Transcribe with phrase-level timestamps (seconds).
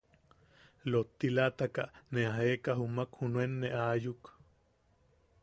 [0.91, 4.23] Lottilataka ne a jeʼeka jumak junuen ne aayuk.